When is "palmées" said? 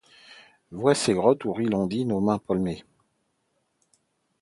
2.39-2.83